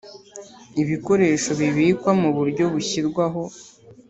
[0.81, 3.41] Ibikoresho bibikwa mu buryo bushyirwaho